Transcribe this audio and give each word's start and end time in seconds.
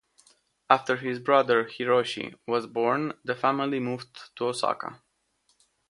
After 0.67 0.97
his 0.97 1.19
brother, 1.19 1.65
Hiroshi, 1.65 2.33
was 2.47 2.65
born, 2.65 3.13
the 3.23 3.35
family 3.35 3.79
moved 3.79 4.35
to 4.37 4.45
Osaka. 4.47 5.03